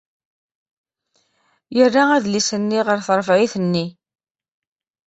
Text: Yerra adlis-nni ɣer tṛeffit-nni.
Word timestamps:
Yerra 1.75 2.03
adlis-nni 2.17 2.79
ɣer 2.87 2.99
tṛeffit-nni. 3.07 3.85